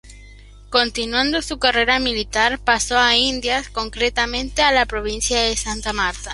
[0.71, 6.29] Continuando su carrera militar pasó a Indias, concretamente a la provincia de Santa Marta.